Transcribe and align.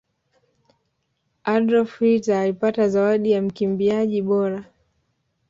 adolf 1.53 1.99
hitler 1.99 2.35
alipata 2.37 2.89
zawadi 2.89 3.31
ya 3.31 3.41
mkimbiaji 3.41 4.21
bora 4.21 4.65